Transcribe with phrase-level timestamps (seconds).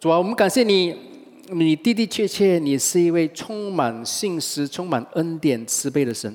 [0.00, 0.96] 主啊，我们感谢你，
[1.48, 6.32] 你的的确确，你是一位充满信实、充满恩典、慈悲的神。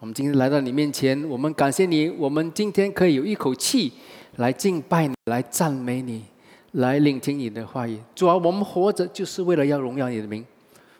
[0.00, 3.92] 我们今天来到你面前，我们感谢你，我们今天可以有一口气
[4.38, 6.24] 来敬拜你，来赞美你，
[6.72, 7.96] 来聆听你的话语。
[8.12, 10.44] 主啊，我们活着就是为了要荣耀你的名，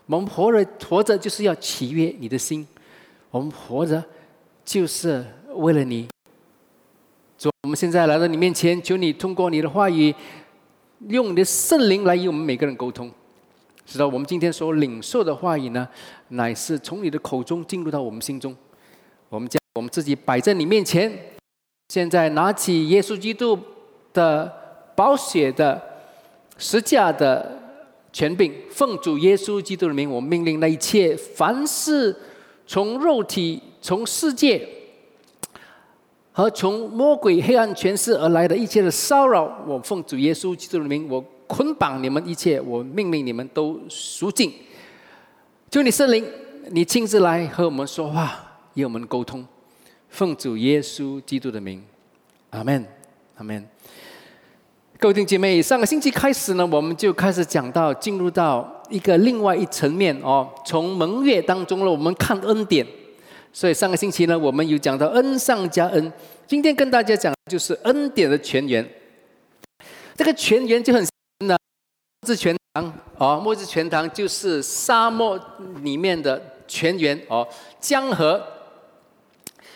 [0.06, 2.64] 我们活着活着就是要喜悦你的心，
[3.32, 4.00] 我们活着
[4.64, 6.06] 就是为了你。
[7.36, 10.14] 主，我们现在来到你面前，求你通过你的话语，
[11.08, 13.10] 用你的圣灵来与我们每个人沟通，
[13.86, 15.88] 使得我们今天所领受的话语呢，
[16.28, 18.54] 乃是从你的口中进入到我们心中。
[19.28, 21.12] 我们将我们自己摆在你面前，
[21.88, 23.58] 现在拿起耶稣基督
[24.12, 24.50] 的
[24.94, 25.82] 宝血的
[26.56, 27.60] 十架的
[28.12, 32.14] 权柄，奉主耶稣基督的名，我命令那一切凡是
[32.66, 34.68] 从肉体、从世界。
[36.36, 44.52] 和从魔鬼黑暗权势而来的一切的骚扰，我奉主耶稣基督的名，我捆绑你们一切，我命令你们都赎尽。
[45.70, 46.26] 求你圣灵，
[46.70, 48.34] 你亲自来和我们说话，
[48.74, 49.46] 与我们沟通。
[50.08, 51.80] 奉主耶稣基督的名，
[52.50, 52.84] 阿门，
[53.36, 53.64] 阿门。
[54.98, 62.84] 各位弟兄姐妹，上个星期开始呢，我们就开始讲到进入到一个另外一层面哦，从盟约当中呢，我们看恩典。
[63.54, 66.12] 所以上个星期呢，我们有讲到恩上加恩。
[66.44, 68.84] 今天跟大家讲就是恩典的泉源。
[70.16, 71.00] 这个泉源就很
[71.46, 71.56] 呢，
[72.20, 75.40] 末日泉塘哦，末日泉塘就是沙漠
[75.82, 77.46] 里面的泉源哦，
[77.78, 78.44] 江河。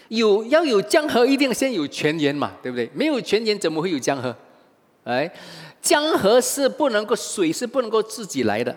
[0.08, 2.90] 有要有江河，一定先有泉源嘛，对不对？
[2.92, 4.34] 没有泉源，怎么会有江河？
[5.04, 5.30] 哎，
[5.80, 8.76] 江河是不能够水是不能够自己来的，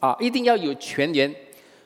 [0.00, 1.32] 啊，一定要有泉源。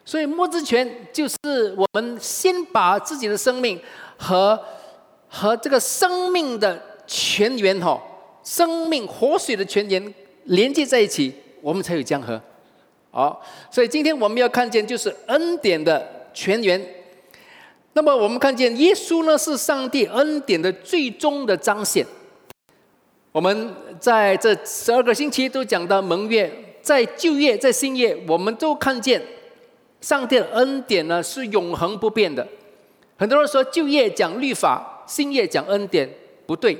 [0.04, 1.36] 所以末之泉就是
[1.76, 3.80] 我们先把自己的生命
[4.16, 4.60] 和
[5.28, 8.00] 和这个生命的泉源哦，
[8.42, 10.14] 生命活水的泉源
[10.44, 12.40] 连接在一起，我们才有江河。
[13.10, 16.84] 好，所以今天我们要看见就是恩典的泉源。
[17.92, 22.04] 那么我们看见耶稣呢是上帝恩典的最终的彰显。
[23.30, 26.50] 我们在这十二个星期都讲到盟约，
[26.82, 29.22] 在旧约在新约，我们都看见。
[30.02, 32.46] 上帝的恩典呢是永恒不变的。
[33.16, 36.06] 很多人说旧业讲律法，新业讲恩典，
[36.44, 36.76] 不对。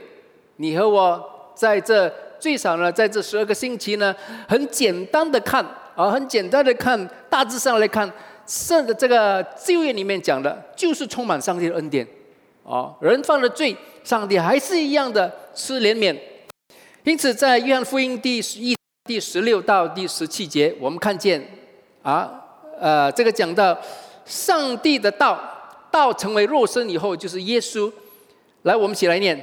[0.57, 4.15] 你和我在这最少呢，在这十二个星期呢，
[4.49, 8.11] 很简单的看啊，很简单的看，大致上来看，
[8.45, 12.05] 圣的这个旧业里面讲的，就是充满上帝的恩典。
[12.65, 16.19] 啊，人犯了罪，上帝还是一样的施怜悯。
[17.05, 21.41] 因此，在约翰福音第十一第十六到第十七节，我们看见
[22.03, 22.42] 啊。
[22.83, 23.79] 呃，这个讲到
[24.27, 25.41] 上帝的道，
[25.89, 27.89] 道成为肉身以后，就是耶稣。
[28.63, 29.41] 来，我们一起来念：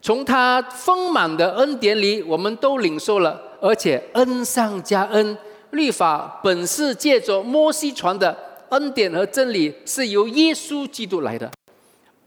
[0.00, 5.36] 从他丰满的恩典里，我们都领受了，而且恩上加恩。
[5.70, 8.36] 律法本是借着摩西传的，
[8.68, 11.50] 恩典和真理是由耶稣基督来的。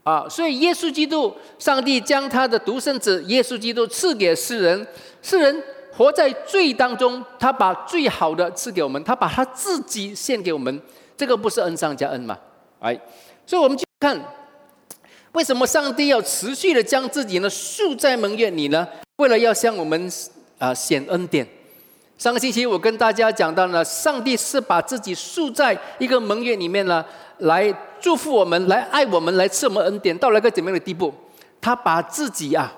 [0.02, 4.86] 啊，所以耶稣基督，上帝将他的独生子耶稣基督赐给世人，
[5.22, 5.62] 世人。
[5.96, 10.82] 活在罪当中，他把最好的赐给我们，他把他自己献给我们，
[11.16, 12.36] 这个不是恩上加恩吗？
[12.80, 12.98] 哎，
[13.46, 14.20] 所以我们去看，
[15.32, 18.86] 为什么上帝要持续的将自己呢竖在门院里呢？
[19.16, 20.12] 为了要向我们
[20.58, 21.46] 啊显恩典。
[22.18, 27.04] 上个星期我跟大家讲到呢，上帝是把自己竖在一个门院里面呢，
[27.38, 31.14] 来祝福我们，来爱我们，来赐我们恩典，到了一个怎么样的地步？
[31.60, 32.72] 他把自己啊。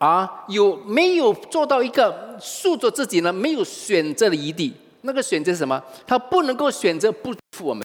[0.00, 3.30] 啊，有没有做到一个塑造自己呢？
[3.30, 4.72] 没有选择的余地。
[5.02, 5.82] 那个选择是什么？
[6.06, 7.84] 他不能够选择不负我们，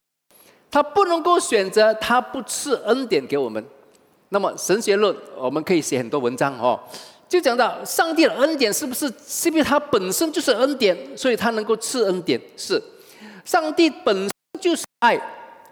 [0.72, 3.64] 他不能够选择他不赐恩典给我们。
[4.30, 6.80] 那么神学论，我们可以写很多文章哦，
[7.28, 9.12] 就讲到上帝的恩典是不是？
[9.28, 12.40] 是不是他本身就是恩典，所以他能够赐恩典？
[12.56, 12.82] 是，
[13.44, 15.20] 上帝本身就是爱，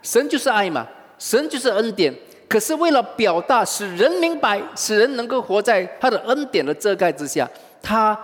[0.01, 0.85] 神就是爱嘛，
[1.17, 2.13] 神就是恩典。
[2.53, 7.49] 可是为了表达，使人明白，使人能够活在他的恩典的遮盖之下，
[7.81, 8.15] 他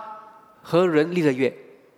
[0.62, 1.52] 和人立了约。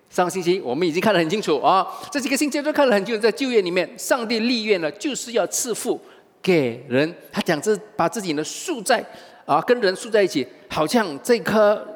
[0.09, 6.01] 上个星期我们已经看得很清楚啊，这几个星期都看得很清楚，在旧约里面，上帝立约呢，就是要赐福
[6.41, 7.15] 给人。
[7.30, 9.04] 他讲这把自己呢束在
[9.45, 11.86] 啊，跟人束在一起，好像这棵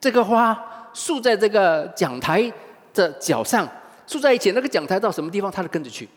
[0.00, 0.58] 这棵花
[0.94, 2.50] 束在这个讲台
[2.94, 3.68] 的脚上，
[4.06, 6.08] 束在一起，那个讲台到什么地方，他都跟着去。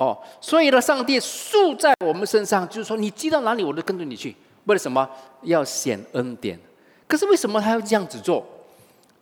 [0.00, 4.34] 哦，所以呢，上帝住在我们身上，就是说，你寄到哪里，我都跟着你去。
[4.64, 5.06] 为了什么？
[5.42, 6.58] 要显恩典。
[7.06, 8.42] 可是为什么他要这样子做？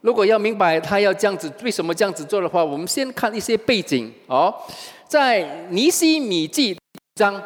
[0.03, 4.13] 如果要明白他要这样子，为什么这样子做的话，我们先看一些背景。
[4.29, 4.55] 哦，
[5.09, 6.79] 在尼西米记
[7.17, 7.43] 章，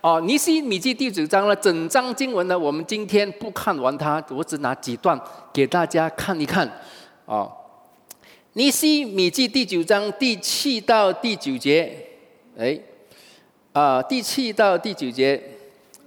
[0.00, 5.20] 哦，尼西米记第九章呢，整章经文呢，我们今天不看完它，我只拿几段
[5.52, 6.70] 给大家看一看。
[7.24, 7.50] 哦。
[8.52, 12.07] 尼西米记第九章第七到第九节，
[12.58, 12.76] 哎，
[13.72, 15.40] 啊，第七到第九节，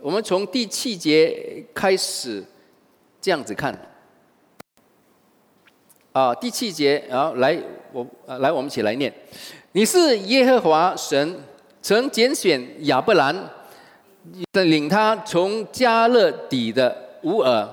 [0.01, 2.44] 我们从第七节开始
[3.21, 3.74] 这样子看。
[6.12, 7.57] 啊，第七节，然后来，
[7.94, 9.13] 我来，我们一起来念。
[9.71, 11.39] 你是耶和华神，
[11.81, 13.33] 曾拣选亚伯兰，
[14.51, 17.65] 领他从加勒底的乌尔，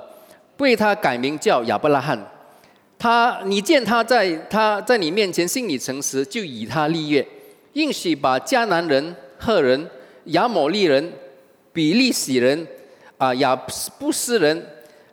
[0.59, 2.17] 为他改名叫亚伯拉罕。
[2.97, 7.27] 他，你见他在他在你面前心里诚实，就以他立约，
[7.79, 9.89] 应许把迦南人、赫人、
[10.25, 11.13] 亚摩利人、
[11.73, 12.67] 比利洗人、
[13.17, 13.55] 啊亚
[13.99, 14.67] 布斯人。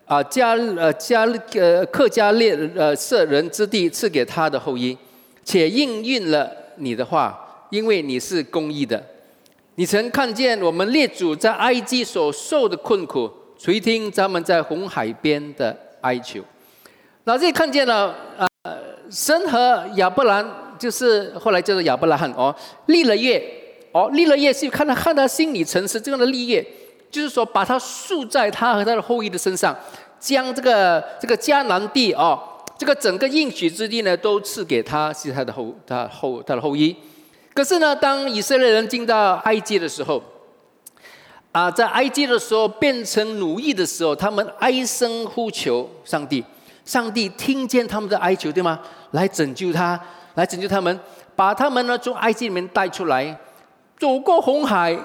[0.08, 1.26] 啊，加呃加
[1.56, 4.96] 呃克加列呃色人之地赐给他的后裔，
[5.44, 9.04] 且应允了你的话，因为你是公义的。
[9.74, 13.28] 你曾看见我们列祖在埃及所受的困苦，
[13.58, 16.40] 垂听咱们在红海边的哀求。
[17.24, 18.48] 那这看见了啊，
[19.10, 20.46] 神和亚伯兰
[20.78, 22.56] 就是后来叫做亚伯拉罕哦，
[22.88, 23.44] 立了业
[23.92, 26.66] 哦，立了业是看他看他心里诚实这样的立业。
[27.12, 29.74] 就是说，把他竖在他和他的后裔的身上，
[30.20, 32.38] 将这个这个迦南地哦，
[32.78, 36.94] 这个整个应许之地呢，都赐给他，是他的后他后他的后裔。
[37.54, 40.22] 可是呢，当以色列人进到埃及的时候，
[41.54, 46.44] 啊，在埃及的时候变成奴役的时候，他们哀声呼求上帝，
[46.86, 48.80] 上帝听见他们的哀求，对吗？
[49.12, 50.00] 来拯救他，
[50.36, 50.98] 来拯救他们，
[51.36, 53.38] 把他们呢从埃及里面带出来，
[54.00, 54.98] 走过红海。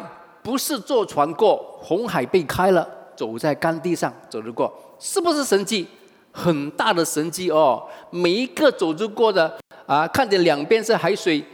[0.43, 5.87] 不是坐船过红海被开了，走在干地上走着过，是不是神迹？
[6.33, 7.87] 很大的神迹哦！
[8.09, 9.55] 每一个走着过的
[9.85, 11.45] 啊，看见两边是海水，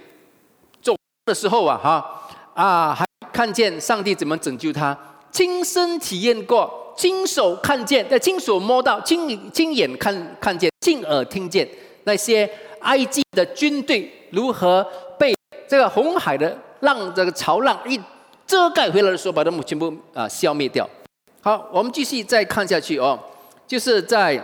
[0.80, 0.94] 走
[1.24, 2.22] 的时候啊，哈
[2.54, 4.96] 啊，还看见上帝怎么拯救他，
[5.32, 11.68] 亲身体验过，亲手看见，在亲手摸到，亲亲眼看看见，亲耳听见
[12.04, 12.48] 那些
[12.80, 14.86] 埃及的军队如何
[15.18, 15.36] 被
[15.68, 18.00] 这个红海的浪这个潮浪一。
[18.46, 20.88] 遮盖回来的时候，把他们全部啊消灭掉。
[21.40, 23.18] 好，我们继续再看下去哦，
[23.66, 24.40] 就是在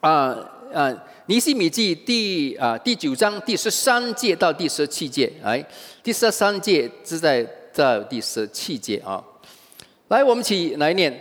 [0.00, 0.36] 啊
[0.70, 5.64] 啊尼西米记第啊第九章第十三节到第十七节，哎，
[6.02, 9.24] 第十三节是在在第十七节啊。
[10.08, 11.18] 来，我们起来念：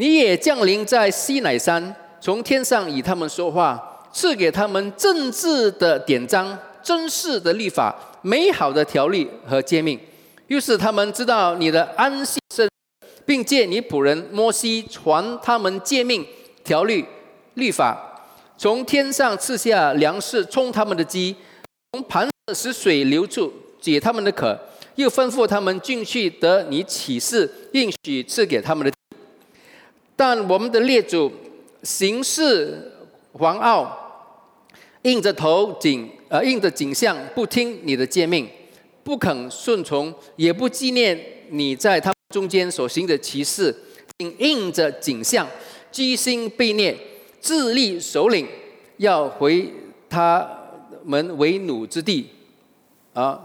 [0.00, 7.92] 你也降临在西乃山，从天上与他们说话，赐给他们政治的典章、真实的律法、
[8.22, 9.98] 美好的条例和诫命。
[10.46, 12.68] 于是他们知道你的安息生，
[13.26, 16.24] 并借你仆人摩西传他们诫命、
[16.62, 17.04] 条例、
[17.54, 18.22] 律法，
[18.56, 21.34] 从天上赐下粮食充他们的饥，
[21.90, 22.24] 从磐
[22.54, 24.56] 石使水流出解他们的渴，
[24.94, 28.92] 又吩咐他们进去得你启示应许赐给他们的。
[30.18, 31.30] 但我们的列祖
[31.84, 32.90] 行事
[33.30, 33.96] 狂傲，
[35.02, 38.48] 硬着头颈呃硬着颈项不听你的诫命。
[39.04, 41.16] 不肯顺从，也不纪念
[41.50, 43.72] 你在他们中间所行的歧视，
[44.16, 45.46] 并应着景象，
[45.92, 46.96] 居心悖逆，
[47.40, 48.44] 自立首领，
[48.96, 49.72] 要回
[50.10, 50.46] 他
[51.04, 52.28] 们为奴之地。
[53.12, 53.40] 啊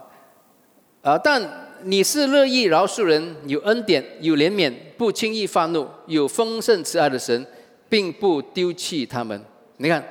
[1.03, 1.17] 啊！
[1.19, 4.73] 但你是乐意饶恕人，有恩典，有怜悯，
[5.03, 7.45] 不轻易发怒，有丰盛慈爱的神，
[7.89, 9.37] 并不丢弃他们。
[9.75, 10.01] 你看，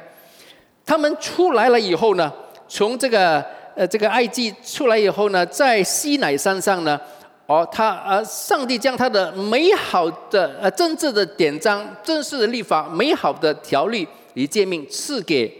[0.85, 2.31] 他们出来了以后呢，
[2.69, 3.43] 从这个。
[3.75, 7.01] 呃，这个埃及出来以后呢，在西乃山上呢，
[7.47, 15.51] 哦，他呃，上帝将他的美好的呃政治的典章、正式的立法、美好的条例与诫命赐给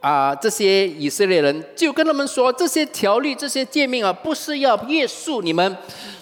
[0.00, 5.76] 啊这些以色列人，就跟他们说，这些条例、这些诫命啊，不是要约束你们，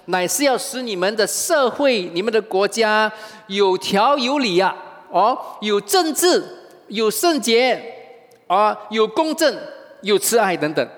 [0.06, 3.10] 乃是要使你们的社会、你们的国家
[3.46, 4.74] 有条有理呀，
[5.10, 6.44] 哦，有政治、
[6.88, 7.80] 有圣洁
[8.46, 9.56] 啊，有公正、
[10.00, 10.88] 有慈爱等等。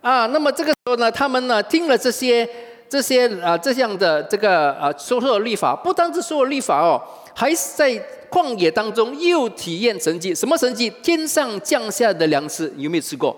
[0.00, 2.48] 啊，那么这个时候呢，他们呢听了这些、
[2.88, 7.00] 这些啊这样的这个啊所说的律法，不单是所有律法哦，
[7.34, 7.90] 还是在
[8.30, 10.34] 旷野当中又体验神迹。
[10.34, 10.88] 什么神迹？
[11.02, 13.36] 天上降下的粮食，有没有吃过？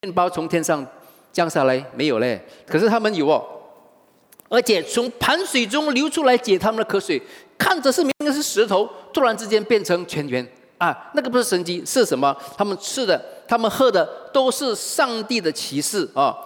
[0.00, 0.84] 面包从天上
[1.32, 2.40] 降下来没有嘞？
[2.66, 3.44] 可是他们有哦，
[4.48, 7.20] 而且从盘水中流出来解他们的渴水，
[7.56, 10.46] 看着是明明是石头，突然之间变成泉源
[10.78, 11.10] 啊！
[11.14, 12.36] 那个不是神迹，是什么？
[12.56, 13.22] 他们吃的。
[13.48, 16.36] 他们喝的都是上帝的启示啊！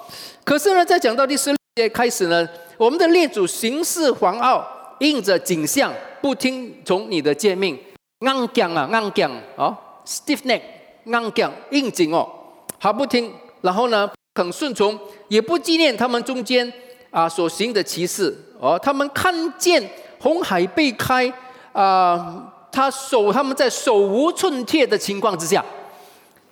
[0.44, 4.64] 可是呢，在讲到第十六节开始呢，我们的列祖行事狂傲，
[5.00, 7.76] 应着景象，不听从你的诫命，
[8.20, 10.62] 硬讲啊，硬讲啊，stiff neck，
[11.06, 12.30] 硬讲硬颈哦，
[12.78, 16.72] 还不听，然后呢，肯顺从，也不纪念他们中间
[17.12, 19.88] 啊所行的歧视哦，他们看见
[20.18, 21.32] 红海被开
[21.72, 25.64] 啊，他手他们在手无寸铁的情况之下。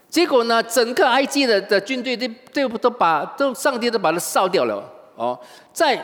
[0.08, 4.82] 结果呢，整个埃及的的军队都都都把都上帝都把它烧掉了
[5.14, 5.38] 哦，
[5.72, 5.96] 在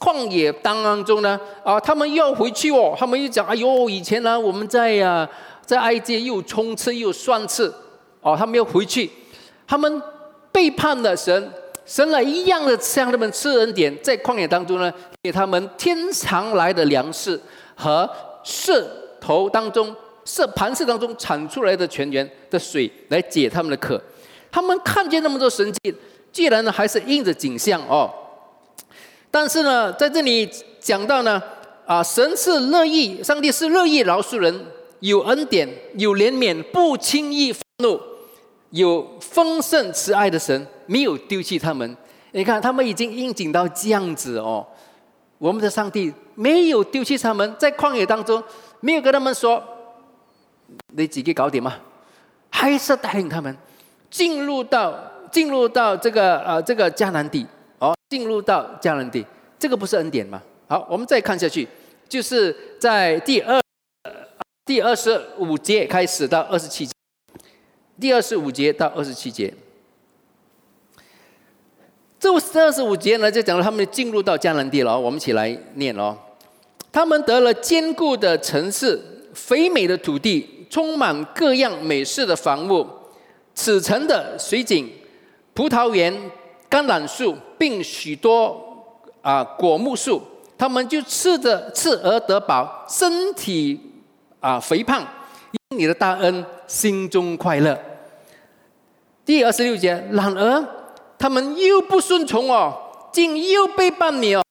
[0.00, 5.28] 旷野当中呢，啊，他们要回去哦，他们又讲，哎呦，以前呢，我们在呀，
[5.66, 7.74] 在埃及又冲刺又算刺，
[8.22, 9.10] 哦，他们要回去，
[9.66, 10.02] 他们
[10.50, 11.52] 背叛了神，
[11.84, 17.40] 神来一样的向他们赐恩典，在旷野当中呢，给他们天长来的粮食
[17.74, 18.08] 和
[18.42, 18.86] 石
[19.20, 19.94] 头当中。
[20.26, 24.02] 是盘石当中产出来的泉源的水来解他们的渴，
[24.50, 25.94] 他们看见那么多神迹，
[26.32, 28.10] 既然呢还是应着景象哦。
[29.30, 30.48] 但是呢，在这里
[30.80, 31.42] 讲到呢，
[31.84, 34.64] 啊，神是乐意，上帝是乐意饶恕人，
[35.00, 38.00] 有恩典，有怜悯，不轻易愤怒，
[38.70, 41.96] 有丰盛慈爱的神，没有丢弃他们。
[42.32, 44.66] 你看，他们已经应景到这样子哦，
[45.38, 48.42] 我们的上帝没有丢弃他们，在旷野当中
[48.80, 49.62] 没有跟他们说。
[50.96, 51.74] 你自己搞点嘛，
[52.50, 53.56] 还是带领他们。
[54.10, 54.94] 进入到
[55.30, 57.46] 进入到这个呃这个迦南地。
[57.78, 59.24] 哦，进入到迦南地，
[59.58, 60.40] 这个不是恩典吗？
[60.66, 61.68] 好，我们再看下去，
[62.08, 63.60] 就是在第二
[64.64, 66.92] 第二十五节开始到二十七节，
[68.00, 69.52] 第二十五节到二十七节，
[72.52, 76.16] 这二十五节呢就讲了他们进入到迦南地了，我们一起来念哦，
[76.92, 79.00] 他们得了坚固的城市，
[79.34, 80.50] 肥美的土地。
[80.70, 82.84] 充满各样美式的房屋，
[83.54, 84.90] 此城的水井、
[85.52, 86.12] 葡萄园、
[86.68, 88.60] 橄榄树，并许多
[89.22, 90.20] 啊果木树，
[90.58, 93.78] 他们就吃着吃而得饱，身体
[94.40, 95.00] 啊肥胖，
[95.70, 97.78] 因你的大恩，心中快乐。
[99.24, 100.66] 第二十六节，然而
[101.24, 102.76] 他们又不顺从哦，
[103.10, 104.42] 竟又背叛你哦，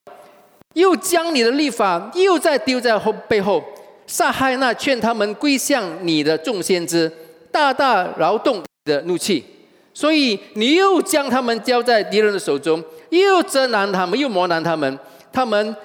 [0.73, 3.63] 又将你的律法又再丢在后背后。
[4.07, 7.11] 杀害那劝他们归向你的众先知，
[7.51, 9.45] 大大劳动的怒气，
[9.93, 14.97] 所以你又将他们交在敌人的手中，又责难他们，又磨难他们。
[15.31, 15.75] 他们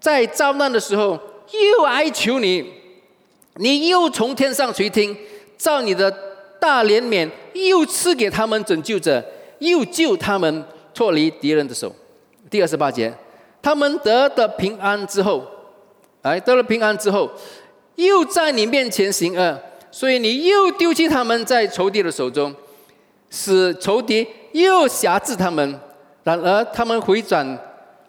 [0.00, 1.16] 在遭难的时候
[1.52, 2.72] 又哀求你，
[3.58, 5.16] 你又从天上垂听，
[5.56, 6.10] 照你的
[6.58, 9.24] 大怜悯，又赐给他们拯救者，
[9.58, 11.94] 又救他们脱离敌人的手。
[12.48, 13.12] 第二十八节，
[13.60, 15.44] 他们得的平安之后。
[16.22, 17.30] 哎得了平安之后，
[17.94, 19.56] 又在你面前行恶，
[19.92, 22.52] 所以你又丢弃他们在仇敌的手中，
[23.30, 25.78] 使仇敌又辖制他们。
[26.24, 27.46] 然而他们回转，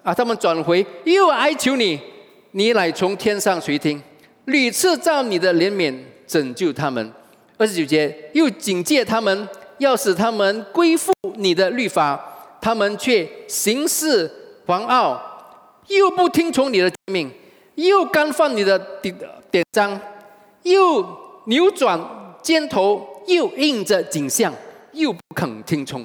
[0.02, 2.00] 啊，他们转回又哀求你，
[2.54, 4.02] 你乃从天上垂听，
[4.46, 7.14] 屡次照你的怜悯拯救他们。
[7.56, 9.48] 二十九节又警戒他们，
[9.80, 12.20] 要使他们归附你的律法，
[12.62, 14.32] 他们却行事
[14.66, 15.22] 狂傲，
[15.88, 17.32] 又不听从你的命。
[17.76, 19.16] 又干犯你的典
[19.52, 20.02] 典章，
[20.64, 21.06] 又
[21.46, 22.00] 扭转
[22.42, 24.52] 肩头，又应着景象，
[24.94, 26.04] 又不肯听从。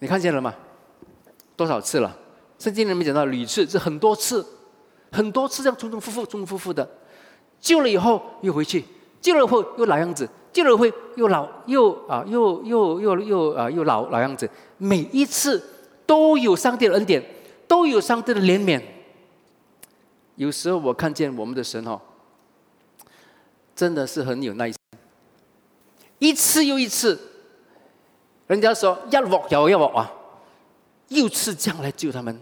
[0.00, 0.54] 你看见了吗？
[1.56, 2.14] 多少次了？
[2.58, 4.46] 圣经里面讲到屡次，是很多次，
[5.10, 6.86] 很多次这样重重复复、重重复复的。
[7.58, 8.84] 救了以后又回去，
[9.22, 14.48] 救了以后又老样子，救了以后又老又啊又又又又啊又老老样子。
[14.76, 15.62] 每一次
[16.04, 17.24] 都有上帝的恩典，
[17.66, 18.80] 都有上帝的怜悯。
[20.36, 22.00] 有时候我看见我们的神哦，
[23.74, 24.78] 真的是很有耐心，
[26.18, 27.18] 一次又一次，
[28.46, 30.12] 人家说要我要要我啊，
[31.08, 32.40] 又次将来救他们。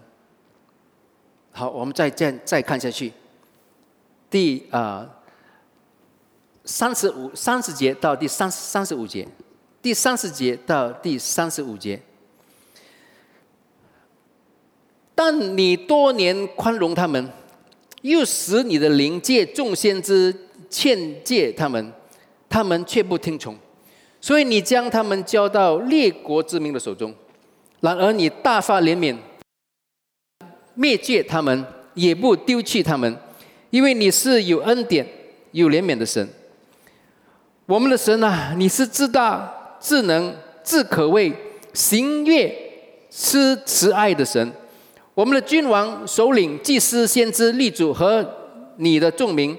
[1.52, 3.12] 好，我们再见再看下去，
[4.28, 5.08] 第啊
[6.66, 9.26] 三十五三十节到第三三十五节，
[9.80, 12.02] 第三十节到第三十五节，
[15.14, 17.30] 但你多年宽容他们。
[18.02, 20.32] 又使你的灵界众先知
[20.70, 21.92] 劝诫他们，
[22.48, 23.56] 他们却不听从，
[24.20, 27.12] 所以你将他们交到列国之民的手中。
[27.80, 29.16] 然而你大发怜悯，
[30.74, 33.18] 灭绝他们，也不丢弃他们，
[33.70, 35.04] 因为你是有恩典、
[35.50, 36.28] 有怜悯的神。
[37.66, 40.32] 我们的神啊，你是至大、至能、
[40.62, 41.32] 至可畏、
[41.72, 42.54] 行悦、
[43.10, 44.52] 施慈爱的神。
[45.14, 48.24] 我们的君王、首领、祭司、先知、立主和
[48.76, 49.56] 你的众民，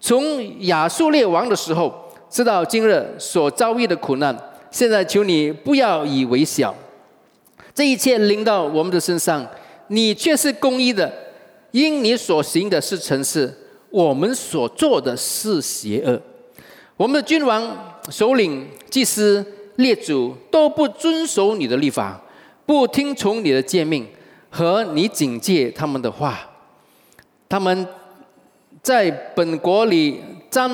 [0.00, 1.94] 从亚述列王的时候，
[2.28, 4.36] 直到今日所遭遇的苦难，
[4.72, 6.74] 现在求你不要以为小。
[7.72, 9.46] 这一切临到我们的身上，
[9.86, 11.12] 你却是公义的，
[11.70, 13.54] 因你所行的是诚实，
[13.90, 16.20] 我们所做的是邪恶。
[16.96, 17.76] 我们的君王、
[18.10, 19.44] 首领、祭司、
[19.76, 22.20] 列祖都不遵守你的律法，
[22.64, 24.06] 不听从你的诫命。
[24.56, 26.38] 和你警戒他们的话，
[27.48, 27.84] 他们
[28.80, 30.70] 在本国里沾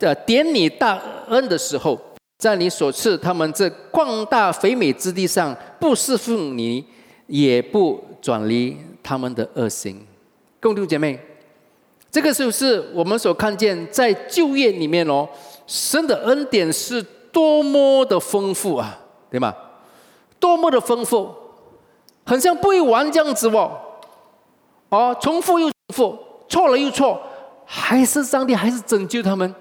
[0.00, 1.96] 呃点你大恩的时候，
[2.38, 6.84] 在你所赐他们这广大肥美之地上，不侍奉你，
[7.28, 10.04] 也不转离他们的恶行。
[10.60, 11.16] 共同姐妹，
[12.14, 15.28] 这个就是我们所看见在就业里面哦，
[15.66, 17.02] 神的恩典是
[17.32, 18.96] 多么的丰富啊，
[19.28, 19.52] 对吗？
[20.38, 21.34] 多么的丰富，
[22.24, 23.72] 很像不会玩这样子哦，
[24.90, 26.16] 哦，重复又重复，
[26.48, 27.20] 错了又错，
[27.66, 29.52] 还是上帝还是拯救他们。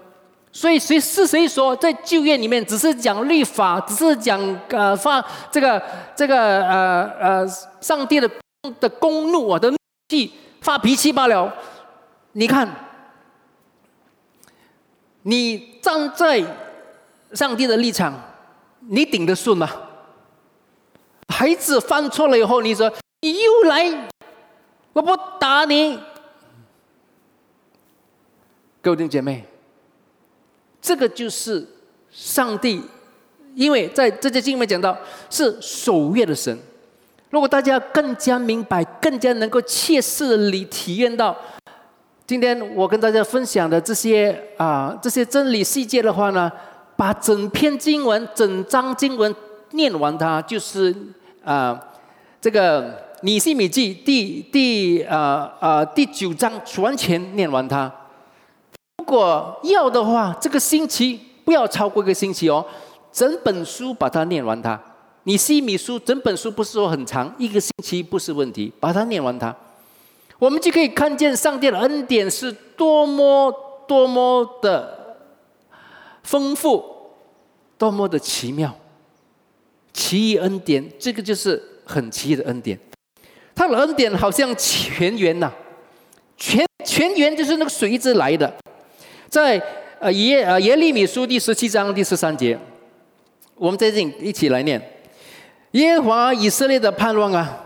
[0.51, 5.19] 所以谁是谁说在旧业里面只是讲律法，只是讲呃发
[5.51, 5.81] 这个
[6.15, 7.48] 这个呃呃
[7.81, 8.29] 上帝的
[8.79, 9.77] 的公怒啊的怒
[10.10, 10.31] 气
[10.62, 11.51] 发脾气罢了？
[12.34, 12.68] 你看，
[15.22, 16.44] 你站在
[17.34, 18.13] 上帝的立场，
[18.90, 19.70] 你顶得顺吗？
[21.30, 24.10] 孩子犯错了以后，你说你又来，
[24.94, 26.00] 我不打你，
[28.82, 29.46] 各位弟兄姐妹。
[30.82, 31.66] 这个就是
[32.12, 32.84] 上帝，
[33.56, 34.98] 因为在这节经文讲到
[35.30, 36.58] 是守约的神。
[37.30, 41.36] 如果大家更加明白、更加能够切实里体验到，
[42.25, 46.50] 今天我跟大家分享的这些啊这些真理细节的话呢，
[46.96, 49.36] 把整篇经文、整章经文
[49.72, 50.96] 念完，它就是
[51.44, 51.77] 啊
[52.39, 57.92] 这个尼西米记第第啊啊第九章完全念完它。
[59.00, 62.65] 如果要的话，这个星期不要超过一个星期哦。
[63.12, 64.80] 整本书把它念完它。
[65.24, 69.56] 你西米书整本书不是说很长，一个星期不是问题，把它念完它，
[70.44, 73.50] 我们就可以看见上帝的恩典是多么
[73.88, 75.16] 多么的
[76.22, 76.84] 丰富，
[77.78, 78.76] 多么的奇妙。
[79.94, 82.78] 奇异恩典，这个就是很奇异的恩典。
[83.56, 85.50] 他的恩典好像泉源呐，
[86.36, 88.54] 泉泉源就是那个水一直来的。
[89.30, 89.58] 在
[90.02, 92.60] 呃耶呃耶利米书第十七章第十三节，
[93.56, 94.82] 我们在这里一起来念：
[95.72, 97.63] 耶和华以色列的盼望啊，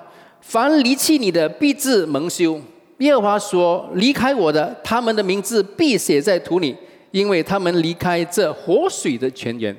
[0.47, 2.57] 凡离弃你的必致蒙羞。
[2.99, 6.73] 耶和华说：离开我的，他们的名字必写在土里，
[7.11, 9.75] 因为他们离开这活水的泉源。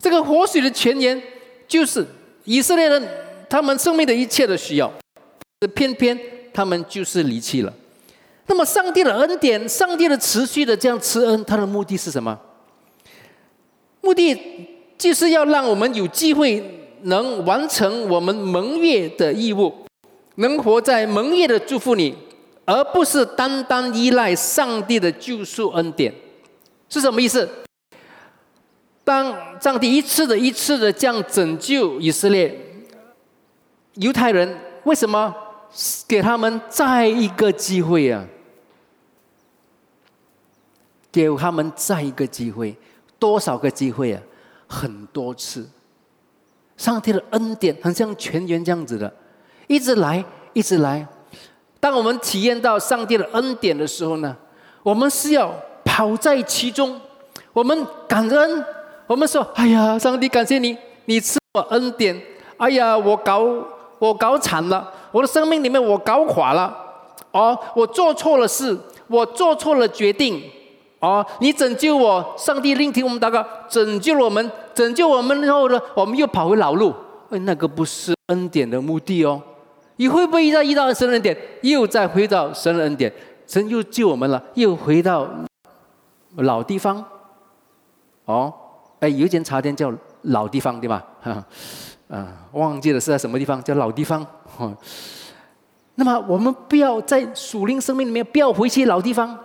[0.00, 1.22] 这个活水的泉源，
[1.68, 2.04] 就是
[2.42, 3.00] 以色列人
[3.48, 4.92] 他们生命的一切的需要，
[5.72, 6.18] 偏偏
[6.52, 7.72] 他们就是离弃了。
[8.48, 12.36] 那么，上帝的恩典，上帝的持续的这样慈恩，他的目的是什么？
[14.00, 14.36] 目的
[14.98, 19.72] 就是要让我们有机会能完成我们蒙月的义务，
[20.36, 22.14] 能活在蒙月的祝福里，
[22.64, 26.12] 而不是单单依赖上帝的救赎恩典。
[26.88, 27.48] 是什么意思？
[29.04, 32.58] 当上帝一次的一次的这样拯救以色列
[33.94, 35.32] 犹太人，为什么
[36.08, 38.26] 给他们再一个机会啊？
[41.12, 42.76] 给他们再一个机会，
[43.18, 44.20] 多少个机会啊？
[44.66, 45.68] 很多次。
[46.76, 49.12] 上帝的恩典很像泉源这样子的，
[49.66, 51.06] 一直来，一直来。
[51.80, 54.36] 当我们体验到上帝的恩典的时候呢，
[54.82, 55.52] 我们是要
[55.84, 57.00] 跑在其中，
[57.52, 58.64] 我们感恩，
[59.06, 62.20] 我们说：“哎呀，上帝感谢你，你赐我恩典。”
[62.58, 63.46] 哎呀，我搞
[63.98, 66.76] 我搞惨了，我的生命里面我搞垮了，
[67.30, 70.42] 哦，我做错了事，我做错了决定。
[70.98, 76.94] 哦，你拯救我，上帝聆听我们祷告，拯救我们，拯救我们之后呢，我们又跑回老路。
[77.30, 79.40] 哎，那个不是恩典的目的哦。
[79.96, 83.12] 你会不会再遇到神恩典，又再回到神恩典？
[83.46, 85.28] 神又救我们了，又回到
[86.36, 87.04] 老地方。
[88.24, 88.52] 哦，
[89.00, 91.04] 哎，有一间茶店叫老地方，对吧？
[91.20, 91.44] 哈，
[92.08, 94.26] 啊，忘记了是在什么地方，叫老地方。
[95.96, 99.38] 那么我们不要在属灵生命里面，不要回去老地方。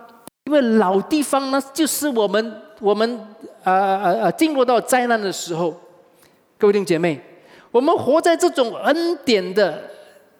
[0.44, 3.26] 因为老地方呢，就是我们我们
[3.62, 5.72] 呃呃呃进入到灾难的时候，
[6.58, 7.20] 各位弟兄姐妹，
[7.70, 9.80] 我们活在这种恩典的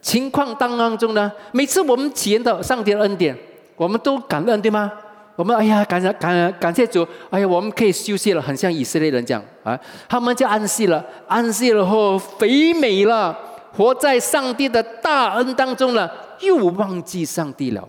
[0.00, 1.30] 情况当当中呢。
[1.52, 3.36] 每次我们体验到上帝的恩典，
[3.76, 4.90] 我们都感恩，对吗？
[5.36, 13.38] 我们哎呀，感谢感感谢主，哎呀，我们可以休息了，很像以色列人这样啊，他们就安息了，安息了后肥美了，
[13.72, 17.88] 活在上帝的大恩当中了，又忘记上帝了。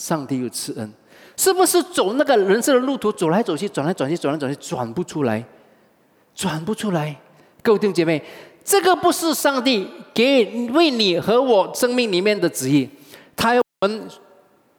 [0.00, 0.90] 上帝有慈恩，
[1.36, 5.44] 是不是走那个人生的路途，走来走去，转来转去，转来转去，转不出来，
[6.34, 7.14] 转不出来。
[7.62, 8.24] 各位弟兄姐妹，
[8.64, 12.88] 这个不是上帝给为你和我生命里面的旨意，
[13.36, 14.08] 他要我们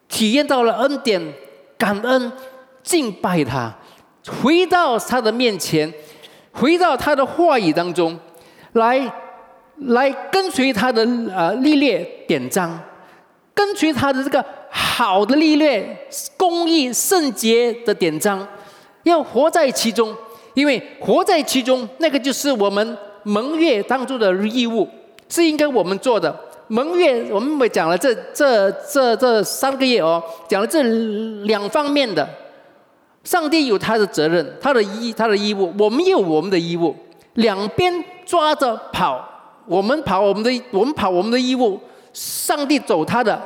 [0.08, 1.22] 体验到了恩典，
[1.78, 2.32] 感恩，
[2.82, 3.72] 敬拜他，
[4.42, 5.94] 回到他的面前，
[6.50, 8.18] 回到他的话语当中，
[8.72, 9.00] 来
[9.76, 12.76] 来跟随他的呃历练典章，
[13.54, 14.44] 跟随他的这个。
[14.74, 15.96] 好的历练，
[16.36, 18.46] 公益圣洁的典章，
[19.02, 20.16] 要活在其中，
[20.54, 24.88] 因为活在其中，那个就是我们盟约当中的义务，
[25.28, 26.34] 是应该我们做的。
[26.68, 30.82] 盟约我们也讲了，这这这这三个月哦，讲了这
[31.44, 32.26] 两方面的。
[33.24, 36.96] 上帝有他的责任，他的义，他的义务，我们也有我们的义务，
[37.34, 39.22] 两边抓着跑，
[39.66, 41.78] 我们跑我们的，我们跑我们的义务，
[42.12, 43.40] 上帝走他的，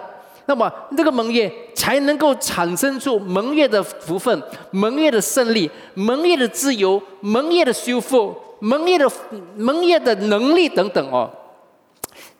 [0.47, 9.11] 那么这个盟约才能够产生出盟约的福分，盟约的胜利，盟约的自由，盟约的修复，盟约的
[9.57, 11.31] 盟约的能力等等哦，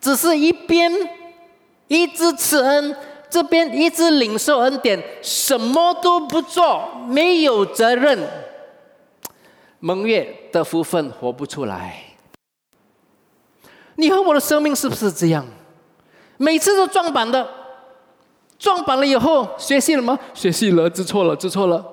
[0.01, 0.91] 只是一边
[1.87, 2.95] 一直慈恩。
[3.29, 8.17] 这边一直领受恩典，什么都不做，没有责任，
[9.81, 12.03] 蒙月的福分活不出来。
[13.95, 15.45] 你和我的生命是不是这样？
[16.37, 17.45] 每次都撞板的，
[18.59, 20.17] 撞板了以后学习了吗？
[20.33, 21.85] 学习了，知错了，知错了。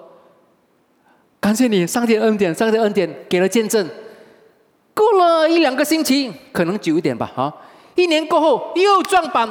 [1.40, 3.87] 感谢你，上天恩典，上天恩典给了见证。
[4.94, 7.53] 过了一两个星期，可能久一点吧，啊，
[7.94, 9.48] 一年过后又撞板。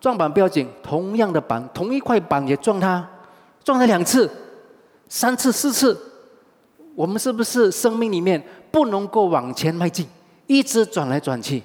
[0.00, 3.06] 撞板不要紧，同样的板，同一块板也撞它，
[3.62, 4.30] 撞了两次、
[5.08, 5.98] 三次、四次，
[6.94, 10.06] 我们是不是生命里面不能够往前迈进，
[10.46, 11.62] 一直转来转去？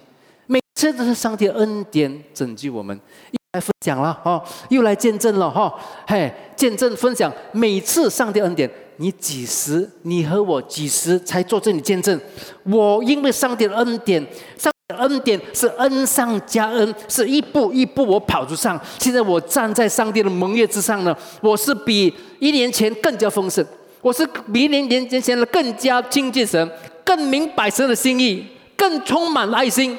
[0.47, 2.97] 每次都是上帝恩典拯救我们，
[3.31, 5.73] 又来分享了哈，又来见证了哈，
[6.05, 12.19] 嘿，见证分享，每次上帝恩典，你几时，你和我几时才做这里见证？
[12.65, 14.21] 我因为上帝的恩典
[14.57, 14.77] 上帝。
[14.97, 18.79] 恩典是恩上加恩，是一步一步我跑着上。
[18.97, 23.63] 现在我站在上帝的盟约之上呢，我是比一年前更加丰盛，
[24.01, 26.71] 我是比一年年前的更加亲近神，
[27.05, 28.43] 更明白神的心意，
[28.75, 29.97] 更充满爱心。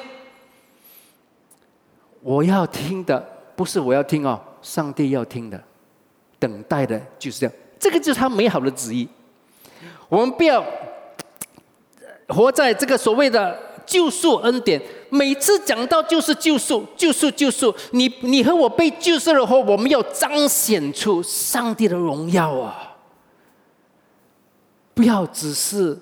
[2.21, 5.61] 我要听的不是我要听哦，上帝要听的，
[6.39, 9.07] 等待的就是这样，这个就是他美好的旨意。
[10.09, 10.63] 我们不要
[12.27, 13.71] 活在这个所谓的。
[13.83, 17.75] 救赎恩典，每次讲到就是救赎，救赎，救赎。
[17.91, 22.95] 你你和我被救赎了后，我们要彰显出上帝的荣耀啊！
[24.93, 25.97] 不要只是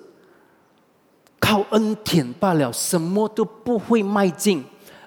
[1.40, 4.62] 靠恩典罢了，什么都不会迈进。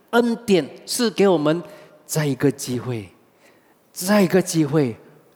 [0.10, 1.64] 恩典是给我们
[2.06, 3.10] 再一个机会，
[3.92, 4.96] 再一个机会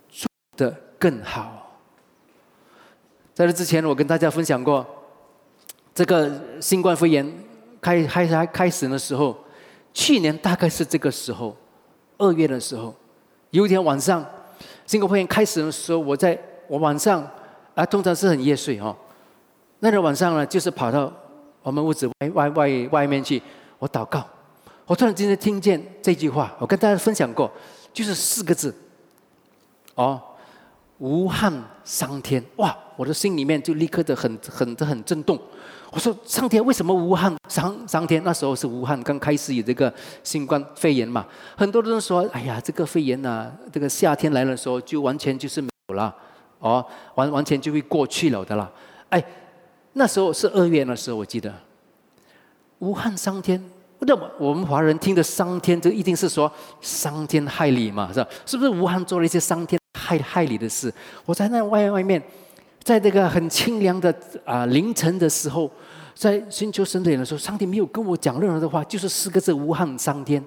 [0.10, 1.78] 做得更好。
[3.34, 4.86] 在这之前，我跟大家分享过。
[5.94, 7.26] 这个新冠肺炎
[7.82, 9.36] 开开开开始的时候，
[9.94, 11.58] 去年大概是这个时候，
[12.20, 12.94] 二月的时候，
[13.50, 14.24] 有一天晚上，
[14.86, 17.28] 新冠肺炎开始的时候，我在我晚上
[17.74, 18.96] 啊，通常是很夜睡哈。
[19.80, 21.12] 那天晚上呢，就是跑到
[21.64, 23.42] 我们屋子外外外外面去，
[23.80, 24.24] 我祷告，
[24.88, 27.52] 我突然之间听见这句话，我跟大家分享过，
[27.94, 28.74] 就是四个字，
[29.96, 30.20] 哦，
[30.98, 35.38] 无憾伤天，哇，我的心里面就立刻的很很的很震动。
[35.92, 41.26] 我说上天为什么武汉上上天那时候是武汉刚开始有这个新冠肺炎嘛？
[41.58, 46.16] 很多人说，哎呀，这个肺炎呐，这个夏天来的时候就完全就是没有了，
[46.60, 48.72] 哦，完完全就会过去了的啦。
[49.10, 49.24] 哎，
[49.94, 51.54] 那时候是二月的时候，我记得
[52.80, 53.62] 武汉上天，
[54.00, 58.30] 那么我们华人听的伤天，这一定是说伤天害理嘛，是吧？
[58.46, 60.94] 是不是武汉做了一些伤天害害理的事？
[61.26, 62.22] 我在那外外面。
[62.84, 65.70] 在这个很清凉的啊凌晨的时候，
[66.16, 70.42] 在寻求神的眼的时候，上帝没有跟我讲任何的话，就是四个字：无憾上天。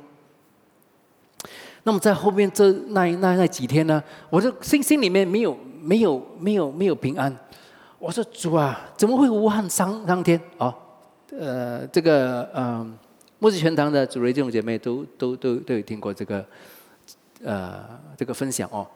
[1.82, 7.30] 那么在后面这那那那几天呢，我的心心里面没有没有没有没有平安。
[7.98, 10.40] 我说主啊，怎么会无憾上上天？
[10.56, 10.74] 哦，
[11.38, 12.98] 呃，这个嗯，
[13.40, 16.46] 末世全堂的主类弟兄姐妹都都都都有听过这个
[17.42, 18.86] 呃这个分享哦。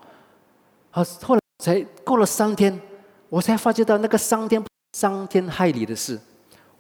[0.91, 2.81] 好，后来才过了三天。
[3.31, 6.21] 我才发觉到那个伤天伤天害理的事，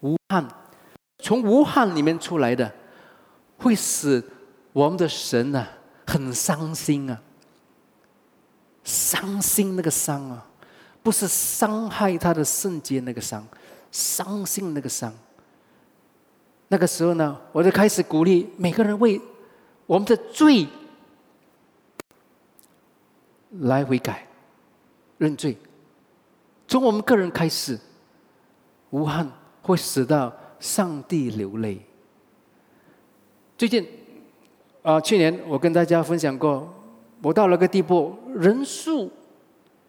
[0.02, 0.46] 无憾，
[1.18, 2.70] 从无憾里面出来的，
[3.58, 4.22] 会使
[4.72, 5.66] 我们的神呐
[6.06, 7.20] 很伤心啊，
[8.84, 10.46] 伤心那个伤啊，
[11.02, 13.44] 不是伤害他的圣洁那个伤，
[13.90, 15.12] 伤心那个伤。
[16.68, 19.20] 那个时候呢，我就开始鼓励每个人为
[19.86, 20.66] 我们的罪
[23.60, 24.26] 来悔改、
[25.18, 25.56] 认罪。
[26.66, 27.78] 从我们个人开始，
[28.90, 29.30] 无憾
[29.62, 31.80] 会使到上帝流泪。
[33.56, 33.86] 最近，
[34.82, 36.68] 啊，去年我跟大家分享过，
[37.22, 39.10] 我到了个地步，人数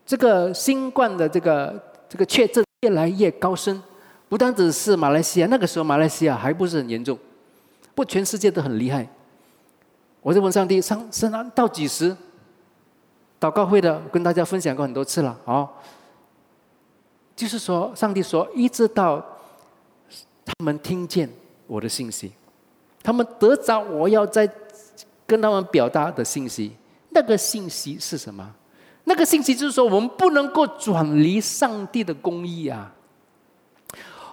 [0.05, 3.81] 这个新冠的这个这个确诊越来越高升，
[4.27, 7.17] 不单只是马来西亚，那个时候马来西亚还不是很严重，
[7.93, 9.07] 不，全世界都很厉害。
[10.21, 12.15] 我在问上帝，上上到几时？
[13.39, 15.69] 祷告会的跟大家分享过很多次了，啊。
[17.35, 19.23] 就是说，上帝说，一直到
[20.45, 21.29] 他们听见
[21.67, 22.31] 我的信息，
[23.03, 24.49] 他们得着我要在
[25.27, 26.71] 跟他们表达的信息。
[27.09, 28.49] 那个信息是什么？
[29.03, 32.94] 那个信息就是说，我们不能够转离上帝的公义啊！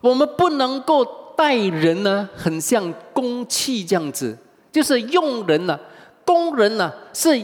[0.03, 1.03] 我们不能够
[1.35, 4.37] 待人呢，很像公器这样子，
[4.71, 5.79] 就是用人呢，
[6.27, 7.43] 工人呢，是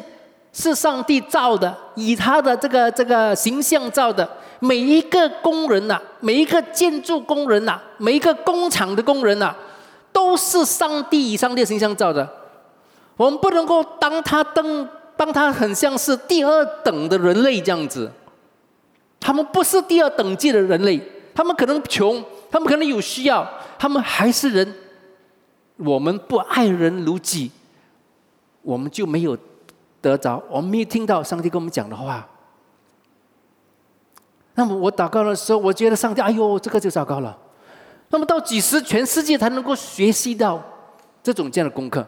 [0.52, 4.28] 是上帝造的，以他的这个这个形象造的。
[4.60, 9.54] 每一个工人呐，每一个建筑工人呐，每一个工厂的工人呐，
[10.12, 12.28] 都是上帝以上帝形象造的。
[13.16, 18.10] 我们不能够当他当当他很像是第二等的人类这样子。
[19.20, 21.00] 他们不是第二等级的人类，
[21.34, 24.74] 他们可能穷，他们可能有需要，他们还是人。
[25.76, 27.52] 我们不爱人如己，
[28.62, 29.38] 我们就没有
[30.00, 32.28] 得着，我们没有听到上帝跟我们讲的话。
[34.54, 37.38] 那么我祷告的时候，我觉得上帝，哎呦，这个就糟糕了。
[38.08, 40.60] 那么到几时全世界才能够学习到
[41.22, 42.04] 这种这样的功课？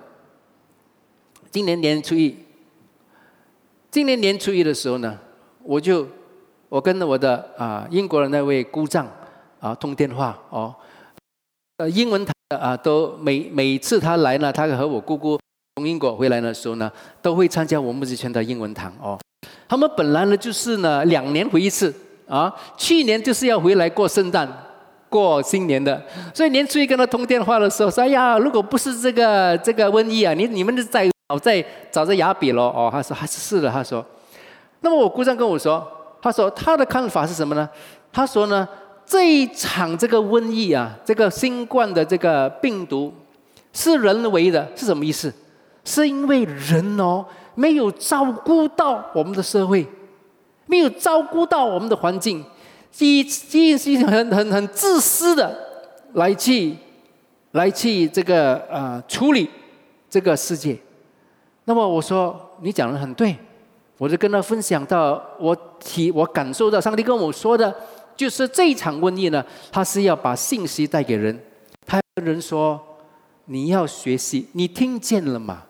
[1.53, 2.37] 今年年初一，
[3.89, 5.17] 今年年初一的时候呢，
[5.63, 6.09] 我就
[6.69, 9.07] 我跟我的啊英国的那位姑丈
[9.61, 10.75] 啊通电话哦，
[11.77, 15.39] 呃英文的啊都每每次他来呢，他和我姑姑
[15.77, 16.91] 从英国回来的时候呢，
[17.23, 19.19] 都会参加我们之前的英文堂哦。
[19.69, 21.95] 他们本来呢就是呢两年回一次。
[22.31, 24.49] 啊，去年就是要回来过圣诞、
[25.09, 26.01] 过新年的，
[26.33, 34.07] 所以年初一跟他通电话的时候说：“哎呀，如果不是这个这个瘟疫啊，你你们是在早在早在雅比咯。”哦，他说还是是的，他说。
[34.79, 35.85] 那么我姑丈跟我说，
[36.23, 37.69] 他说他的看法是什么呢？
[38.13, 38.69] 他说呢，
[39.11, 43.13] 这一场这个瘟疫啊，这个新冠的这个病毒
[43.73, 45.35] 是人为的，是什么意思？
[45.85, 49.85] 是因为人哦没有照顾到我们的社会。
[50.67, 52.45] 没有照顾到我们的环境，
[53.01, 55.59] 以以以很很很自私的
[56.13, 56.77] 来去
[57.51, 59.51] 来去这个呃处理
[60.09, 60.79] 这个世界。
[61.65, 63.37] 那么我说你讲的很对，
[63.99, 67.75] 我就跟他分享到我体我感受到上帝跟我说的，
[68.21, 71.43] 就是这一场瘟疫呢，他是要把信息带给人。
[71.87, 72.79] 他跟人说
[73.47, 75.63] 你要学习，你听见了吗？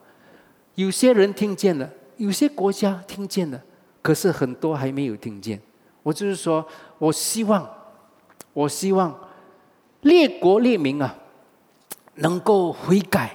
[0.75, 3.63] 有些人听见了，有些国家听见了。
[4.03, 5.61] 可是很多还没有听见，
[6.03, 6.67] 我就是说，
[6.99, 7.71] 我希望，
[8.53, 9.17] 我希望
[10.01, 11.15] 列国列民啊，
[12.17, 13.31] 能够悔改，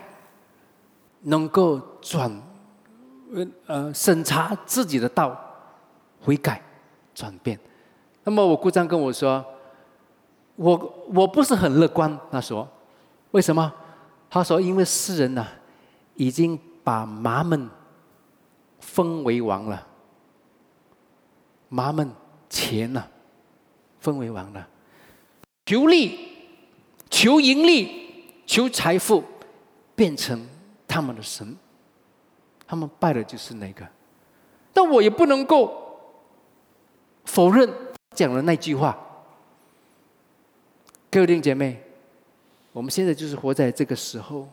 [1.22, 2.30] 能够转，
[3.34, 5.40] 呃呃，审查自己的道，
[6.20, 6.62] 悔改，
[7.14, 7.58] 转变。
[8.26, 9.46] 那么我姑丈跟我说，
[10.58, 12.20] 我我不是很乐观。
[12.30, 12.68] 他说，
[13.32, 13.72] 为什么？
[14.30, 15.48] 他说，因为世人呐，
[16.16, 17.70] 已经把麻们
[18.80, 19.88] 封为王了。
[21.70, 22.12] 麻们
[22.50, 23.04] 钱呐，
[24.00, 24.68] 分为王了，
[25.66, 26.18] 求利、
[27.10, 29.24] 求盈利、求财富，
[29.96, 30.48] 变成
[30.88, 31.56] 他们的神。
[32.68, 33.88] 他们拜的就是那个，
[34.74, 36.00] 但我也不能够
[37.26, 37.72] 否认
[38.16, 38.98] 讲了那句话。
[41.12, 41.80] 各位弟兄姐妹，
[42.72, 44.48] 我们现在就是活在这个时候。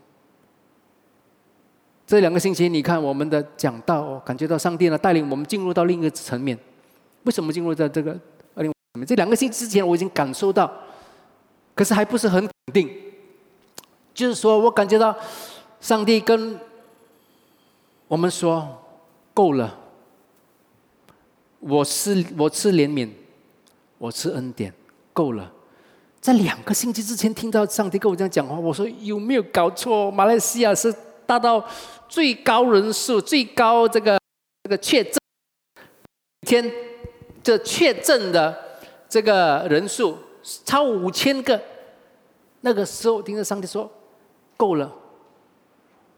[2.07, 6.59] 这两个星期，你看我们的讲道，感觉到上帝呢带领我们进入到另一个层面。
[7.23, 8.13] 为什么进入到这个
[8.55, 8.73] 二零
[9.07, 10.71] 这两个星期之前，我已经感受到，
[11.75, 12.91] 可是还不是很肯定。
[14.13, 15.17] 就是说我感觉到，
[15.81, 16.59] 上帝跟
[18.09, 18.85] 我们说
[19.33, 19.79] 够了。
[21.61, 23.09] 我是我吃怜悯，
[24.03, 24.75] 我吃恩典，
[25.13, 25.49] 够了。
[26.21, 30.11] 在两个星期之前听到上帝跟我这样讲话，我说有没有搞错？
[30.11, 30.93] 马来西亚是
[31.25, 31.65] 达到
[32.09, 34.19] 最高人数、最高这个
[34.65, 35.15] 这个确诊
[36.41, 36.69] 天。
[37.45, 38.57] 这确诊的
[39.09, 40.17] 这个人数
[40.65, 41.61] 超五千个，
[42.63, 43.89] 那个时候听着上帝说
[44.57, 44.93] 够了，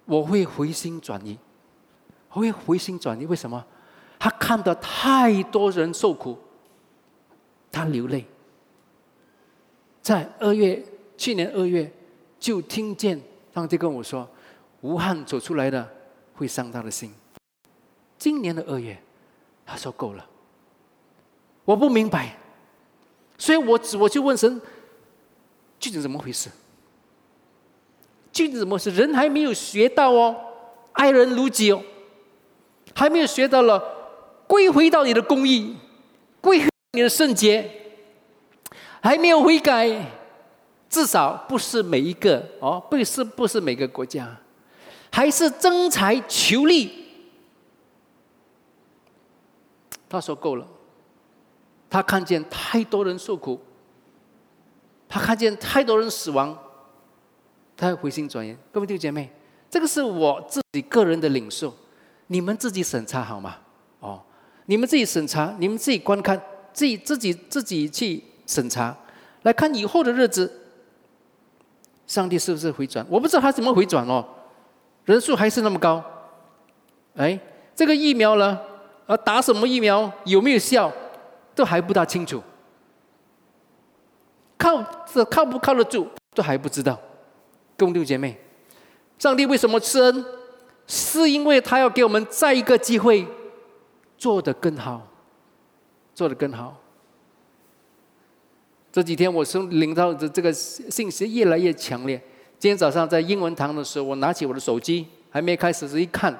[0.06, 1.38] 我会回心转意，
[2.30, 3.24] 我会回心转意。
[3.26, 3.62] 为什么？
[4.18, 6.38] 他看到太多人受苦，
[7.74, 8.24] 他流泪。
[10.00, 10.80] 在二月，
[11.16, 11.90] 去年二月
[12.38, 13.20] 就听见
[13.52, 14.28] 上帝跟我说，
[14.82, 15.88] 武汉走出来的
[16.34, 17.12] 会伤他的心。
[18.16, 18.96] 今年的二月，
[19.66, 20.24] 他说够了。
[21.64, 22.38] 我不明白，
[23.36, 24.60] 所以我我就问神，
[25.80, 26.50] 究竟怎么回事？
[28.30, 28.90] 究竟怎么回事？
[28.90, 30.36] 人还没有学到哦，
[30.92, 31.82] 爱人如己哦，
[32.94, 33.82] 还没有学到了
[34.46, 35.76] 归回到你的公义，
[36.40, 36.60] 归
[36.94, 37.68] 你的圣洁，
[39.02, 40.10] 还没有悔改，
[40.88, 44.34] 至少不是每一个哦，不是不是每个国家，
[45.10, 47.04] 还是争财求利。
[50.08, 50.66] 他说够了。
[51.90, 53.60] 他看见太多人受苦，
[55.08, 56.56] 他看见太多人死亡，
[57.76, 58.56] 他回心转意。
[58.72, 59.30] 各位弟兄姐妹，
[59.70, 61.72] 这个是我自己个人的领受，
[62.28, 63.58] 你们自己审查好吗？
[64.00, 64.20] 哦，
[64.66, 66.40] 你们自己审查，你们自己观看，
[66.74, 68.94] 自己自己自己去审查，
[69.44, 70.52] 来看以后的日子，
[72.06, 73.06] 上帝是不是回转？
[73.08, 74.22] 我不知道他怎么回转哦，
[75.06, 76.04] 人数还是那么高。
[77.16, 77.38] 哎，
[77.74, 78.58] 这个疫苗呢？
[79.06, 80.12] 啊，打什么疫苗？
[80.24, 80.92] 有没有效？
[81.54, 82.42] 都还不大清楚。
[84.58, 84.82] 靠
[85.12, 86.08] 这靠不靠得住？
[86.34, 86.98] 都还不知道。
[87.78, 88.36] 兄弟姐妹，
[89.18, 90.24] 上帝为什么施恩？
[90.86, 93.26] 是因为他要给我们再一个机会，
[94.18, 95.00] 做得更好，
[96.14, 96.74] 做得更好。
[98.92, 102.18] 这几天我收领到的这个信息越来越强烈。
[102.58, 106.34] 今天早上在英文堂的时候，我拿起我的手机，还没开始，一看，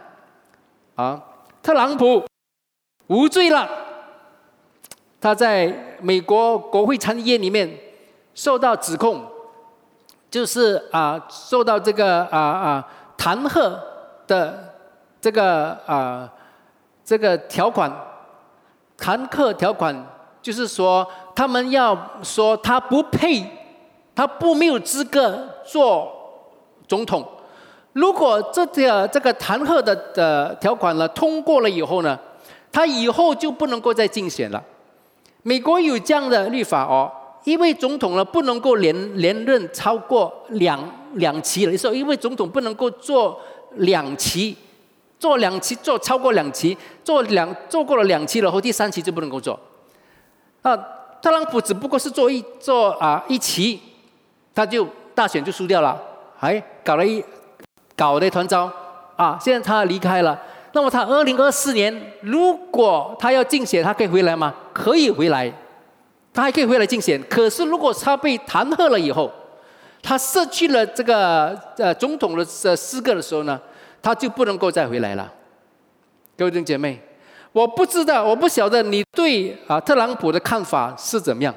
[0.95, 1.23] 啊，
[1.63, 2.25] 特朗普。
[3.09, 3.69] 无罪了，
[5.21, 7.71] 他在美国国会参议院里面
[8.35, 9.23] 受到指控，
[10.31, 13.79] 就是啊，受到这个啊啊弹劾
[14.27, 14.75] 的
[15.21, 16.33] 这个啊
[17.05, 17.95] 这个条款，
[18.97, 19.95] 弹劾条款
[20.41, 23.45] 就是说，他们要说他不配，
[24.15, 26.11] 他不没有资格做
[26.87, 27.27] 总统。
[27.93, 32.19] 如果这个这个弹劾的的条款呢通过了以后呢？
[32.73, 34.61] 他以后就不能够再竞选了。
[35.45, 37.09] 美国有这样的律法哦，
[37.45, 40.81] 一位总统呢不能够连连任超过两
[41.13, 41.71] 两期了。
[41.71, 43.41] 你说，一位总统不能够做
[43.77, 44.57] 两期，
[45.19, 49.59] 做两期做超过两期，做两做过了两期了后，第三期就不能够做。
[50.63, 50.77] 啊，
[51.23, 53.81] 特朗普只不过是做一做啊一期，
[54.55, 56.01] 他就大选就输掉了，
[56.37, 57.25] 还搞了一
[57.97, 58.71] 搞了一团糟
[59.17, 59.39] 啊！
[59.41, 60.39] 现在他离开了。
[60.73, 64.53] 那么他二零二四年，如果他要竞选，他可以回来吗？
[64.73, 65.53] 可以回来，
[66.33, 67.23] 他还可以回来竞选。
[67.31, 69.31] 可是如果他被弹劾了以后，
[70.03, 73.61] 他失去了这个呃总统的这资格的时候呢，
[74.05, 75.33] 他就不能够再回来了。
[76.37, 77.01] 各位弟兄姐妹，
[77.53, 81.55] 我不知道，我不晓得你对啊特朗普的看法是怎么样？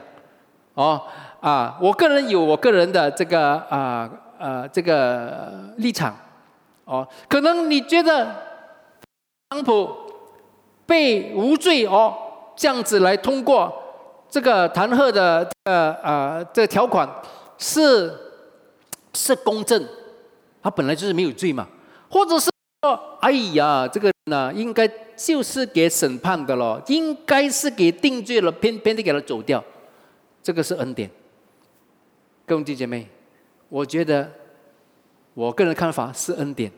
[0.73, 1.01] 哦
[1.41, 6.15] 啊，我个人有我个人的这个啊呃这个立场。
[6.85, 8.25] 哦，可能你觉得。
[9.49, 9.89] 特朗普
[10.85, 12.13] 被无罪哦，
[12.53, 13.73] 这样子来通过
[14.29, 17.09] 这个弹劾的呃呃这个条款
[17.57, 18.13] 是
[19.13, 19.81] 是公正，
[20.61, 21.65] 他本来就是没有罪嘛，
[22.09, 22.49] 或者是
[22.81, 29.63] 说，哎呀，这个呢应该就是给审判的咯，应该是给定罪了，偏偏的给他走掉，
[30.41, 31.09] 这个是恩典。
[32.45, 33.07] 各位弟兄姐妹，
[33.69, 34.31] 我觉得
[35.33, 36.71] 我个人看法是恩典，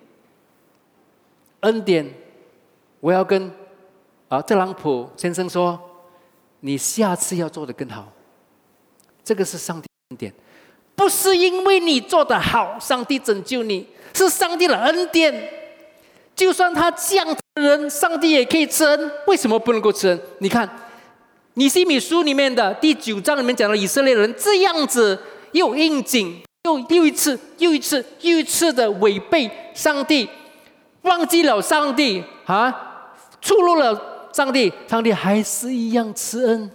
[1.62, 2.12] 恩典。
[3.02, 3.50] 我要跟
[4.28, 5.80] 啊特朗普先生说，
[6.60, 8.12] 你下次要做的更好。
[9.24, 10.34] 这个是上帝恩典，
[10.96, 15.50] 不是因为你做的好，上帝拯救你，是上帝的恩典。
[16.36, 19.12] 就算他这样的人，上帝也可以吃恩。
[19.28, 20.22] 为什么不能够吃恩？
[20.40, 20.70] 你看，
[21.56, 25.20] 尼西米书里面的第九章里面讲的以色列人这样子，
[25.52, 30.30] 又应景，又又一次又一次又一次的违背上帝，
[31.02, 32.86] 忘记了上帝啊。
[33.42, 36.70] 触怒了上帝，上帝还是一样慈恩。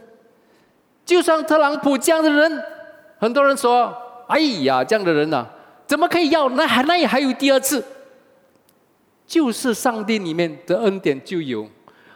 [1.07, 2.63] 就像特朗普这样的人，
[3.19, 3.95] 很多人说
[4.29, 5.47] ：“哎呀，这样的人呐，
[5.87, 6.49] 怎么可以要？
[6.51, 7.85] 那还那也还有第二次。”
[9.27, 11.67] 就是上帝里面的恩典就有。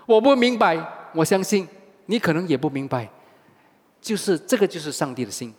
[0.04, 0.78] 我不明白，
[1.14, 1.66] 我相信
[2.06, 3.08] 你可能也不明白。
[4.00, 5.52] 就是这个，就是上帝的心。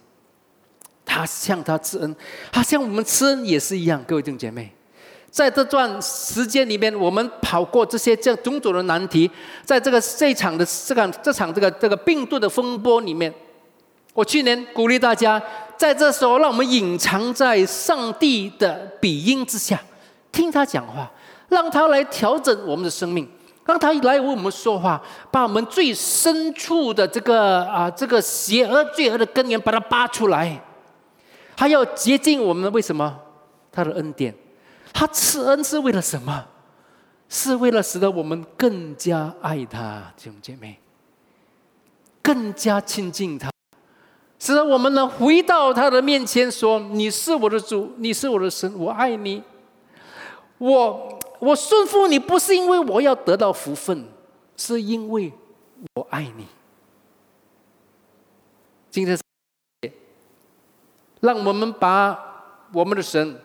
[1.04, 2.16] 他向他赐恩，
[2.52, 4.04] 他向我们赐恩也是一样。
[4.08, 4.72] 各位弟兄姐妹。
[5.32, 9.30] 在这段时间里面，我们跑过这些这种种的难题，
[9.64, 13.34] 在这个这场的这个这场这个这个病毒的风波里面，
[14.20, 15.42] 我去年鼓励大家，
[15.78, 19.80] 在这时候，让我们隐藏在上帝的鼻音之下，
[20.30, 21.10] 听他讲话，
[21.48, 23.26] 让他来调整我们的生命，
[23.66, 30.62] 让他来为我们说话，把我们最深处的这个啊这个邪恶罪恶的根源把它扒出来，
[31.56, 33.18] 他要洁净我们，为什么？
[33.72, 34.36] 他的恩典。
[34.92, 36.46] 他赐恩是为了什么？
[37.30, 40.78] 是为了使得我们更加爱他，弟兄姐妹，
[42.22, 43.50] 更加亲近他，
[44.40, 49.44] 使得我们能回到他的面前说：“你是我的主，你是我的神，我爱你。
[50.58, 54.06] 我我顺服你，不是因为我要得到福分，
[54.56, 55.32] 是因为
[55.96, 56.48] 我爱你。”
[58.90, 59.20] 今天，
[61.20, 62.18] 让我们把
[62.74, 63.40] 我们的神。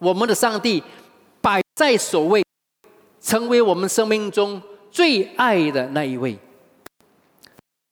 [0.00, 0.80] 我们的上帝
[1.40, 2.44] 摆在首位，
[3.20, 4.62] 成为我们生命中
[4.92, 6.38] 最爱的那一位。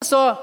[0.06, 0.36] 说，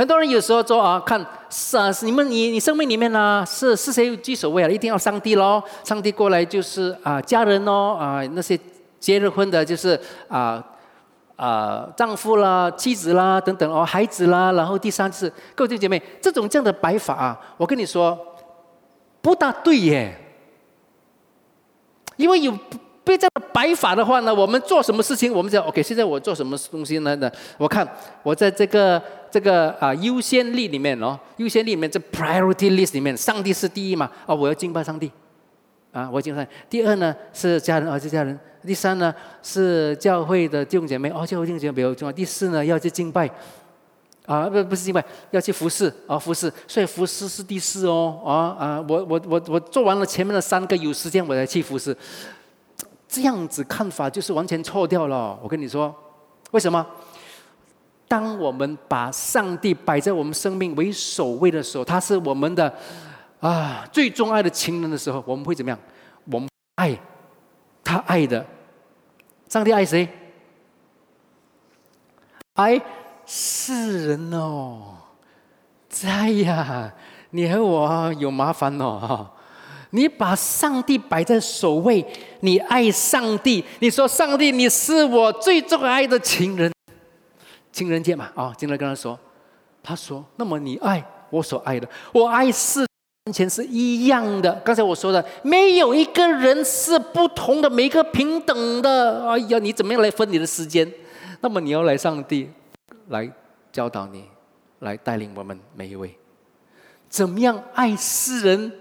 [0.00, 4.66] 很多人有时候说啊，看是啊，你们你你生命里面呢是是谁居首位啊？
[4.66, 8.58] 一定要上帝喽，上帝过来就是啊家人哦啊那些
[8.98, 10.64] 结了婚的，就是啊
[11.36, 18.18] 啊丈夫啦、妻子啦等等哦，孩子啦，然后第三次各位弟兄姐妹，这种这样的摆法啊，我跟你说
[19.20, 20.16] 不大对耶，
[22.16, 22.58] 因为有。
[23.02, 25.82] 被这样摆法的话呢，我们做什么事情，我们讲 OK。
[25.82, 27.16] 现在我做什么东西呢？
[27.16, 27.88] 呢，我看
[28.22, 34.10] 我在这个这个啊优先例里面哦，优先例里面这 priority list 里面，上帝是第一嘛？
[34.26, 35.10] 哦，我要敬拜上帝，
[35.92, 36.46] 啊，我敬拜。
[36.68, 38.38] 第二呢是家人，儿子家人。
[38.66, 42.12] 第三呢是教会的弟兄姐妹，哦，教会弟兄姐妹比较重要。
[42.12, 43.30] 第四呢要去敬拜，
[44.26, 46.52] 啊，不不是敬拜，要去服侍，啊，服侍。
[46.68, 51.96] 所以服侍是第四哦，啊啊，我我我我做完了前面的三个，有时间我才去服侍。
[53.08, 55.38] 这样子看法就是完全错掉了。
[55.42, 55.94] 我跟你说，
[56.50, 56.86] 为什么？
[58.10, 62.74] 当我们把上帝摆在我们生命为首位的时候，他是我们的
[63.38, 65.78] 啊最钟爱的情人的时候，我们会怎么样？
[66.24, 66.98] 我们爱
[67.84, 68.44] 他爱的
[69.48, 70.08] 上帝爱谁？
[72.54, 72.82] 爱
[73.24, 74.96] 世人哦。
[75.88, 76.92] 在呀，
[77.30, 79.30] 你和我有麻烦哦。
[79.90, 82.04] 你把上帝摆在首位，
[82.40, 86.72] 你爱上帝，你说上帝，你是我最钟爱的情人，
[87.72, 89.18] 情人节嘛，啊，经常跟他说，
[89.82, 92.80] 他说，那么你爱我所爱的，我爱是
[93.26, 94.52] 完全是一样的。
[94.64, 99.28] 刚才我说的，没有一个人是不同的，每个平等的。
[99.30, 100.90] 哎呀，你怎么样来分你的时间？
[101.40, 102.50] 那么你要来上帝
[103.08, 103.30] 来
[103.72, 104.24] 教导你，
[104.80, 106.14] 来带领我们每一位，
[107.08, 108.72] 怎么样爱世人？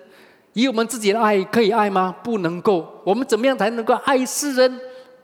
[0.54, 2.14] 以我们自己的爱可以爱吗？
[2.24, 3.02] 不能够。
[3.06, 4.82] 我们怎么样才能够爱世人？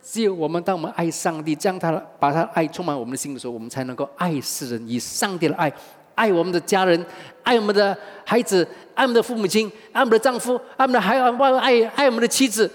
[0.08, 4.88] 只有我们当我们爱上帝，将他把他爱充满我们的心的时候，我们才能够爱世人。
[4.88, 5.74] 以上帝的爱，
[6.14, 7.04] 爱我们的家人，
[7.42, 12.72] 爱我们的孩子，爱我们的父母亲，爱我们的丈夫，爱我们的孩儿，爱爱我们的妻子，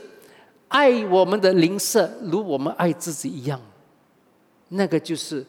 [0.66, 3.60] 爱我们的邻舍，如我们爱自己一样。
[4.70, 5.46] 那个就是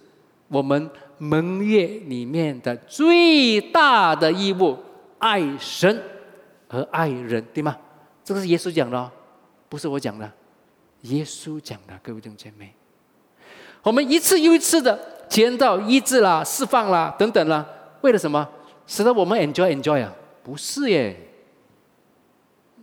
[0.47, 4.77] 我们盟约里面的最大的义务：
[5.17, 5.99] 爱神。
[6.69, 7.75] 和爱人，对吗？
[8.23, 9.11] 这个是耶稣讲的，哦
[9.67, 10.31] 不是我讲的。
[11.01, 12.73] 耶稣讲的，各位弟兄姐妹，
[13.81, 17.65] 我们一次又一次的见到医治啦、释放啦等等啦，
[18.01, 18.47] 为了什么？
[18.85, 20.13] 使得我们 enjoy enjoy 啊？
[20.43, 21.17] 不是耶，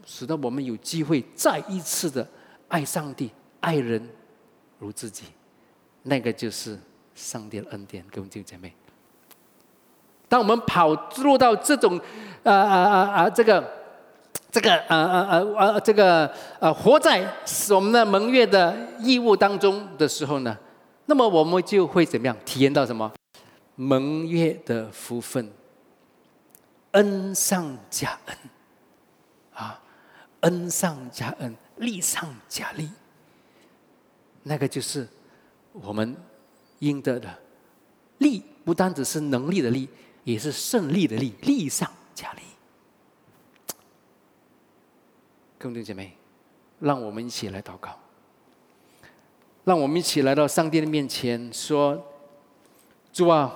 [0.04, 2.26] 使得我们有机会再一次的
[2.66, 4.08] 爱上帝、爱人
[4.78, 5.24] 如自己，
[6.02, 6.78] 那个就是
[7.14, 8.74] 上帝的恩典，各位弟兄姐妹。
[10.28, 11.96] 当我们跑入到这种，
[12.42, 13.77] 啊啊啊啊，这个。
[14.50, 17.22] 这个呃呃呃呃，这个呃，活在
[17.70, 20.56] 我们的盟约的义务当中的时候呢，
[21.04, 23.12] 那么我们就会怎么样体验到什么？
[23.76, 25.52] 盟约的福分，
[26.92, 28.36] 恩上加恩，
[29.52, 29.80] 啊，
[30.40, 32.88] 恩上加恩，利上加利，
[34.42, 35.06] 那个就是
[35.72, 36.16] 我们
[36.78, 37.28] 应得的。
[38.18, 39.88] 利，不单只是能力的利，
[40.24, 42.40] 也是胜利的利，利上加利。
[45.60, 46.12] 兄弟姐妹，
[46.78, 47.90] 让我们一起来祷告。
[49.64, 52.00] 让我们一起来到上帝的面前，说
[53.12, 53.52] ：“主啊，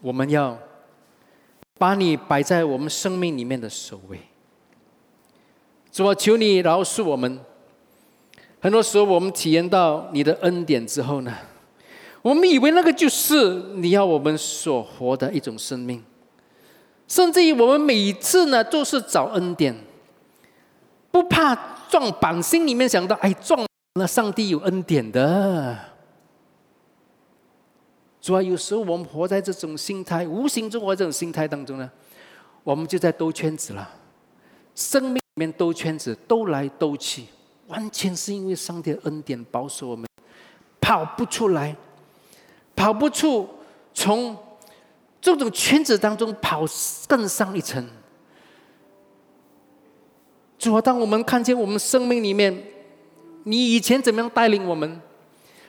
[0.00, 0.58] 我们要
[1.76, 4.18] 把你摆在我们生命里面的首位。
[5.92, 7.38] 主啊，求你饶恕我们。
[8.60, 11.36] 很多时候，我们体验到你的恩典之后呢，
[12.22, 16.02] 我们以为那个就是你要我们所活的一种生命。”
[17.08, 19.74] 甚至于我们每次呢，都是找恩典，
[21.12, 21.54] 不怕
[21.88, 25.78] 撞板，心里面想到，哎，撞了上帝有恩典的。
[28.20, 31.88] 主要有时候我们活在这种心态，无形中活在这种心态当中呢，
[32.64, 33.88] 我们就在兜圈子了。
[34.74, 37.24] 生命里面兜圈子，兜来兜去，
[37.68, 40.08] 完全是因为上帝恩典保守我们，
[40.80, 41.76] 跑不出来，
[42.74, 43.48] 跑不出
[43.94, 44.36] 从。
[45.34, 46.64] 这种圈子当中跑
[47.08, 47.84] 更上一层。
[50.56, 52.62] 主啊，当我们看见我们生命里面，
[53.42, 55.00] 你以前怎么样带领我们，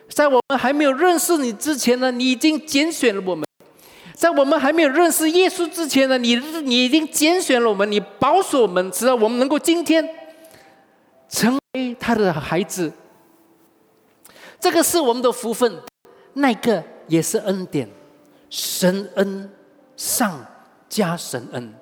[0.10, 3.43] 在我们还没有认识你之前呢，你已经拣选了我们；
[4.14, 10.08] 在我们还没有认识耶稣之前呢，你你已经拣选了我们，你保守我们，直到我们能够今天
[11.28, 12.93] 成为他的孩子。
[14.60, 15.82] 这个是我们的福分，
[16.34, 17.89] 那个也是恩典。
[18.50, 19.50] 神恩
[19.95, 20.45] 上
[20.88, 21.74] 加神恩，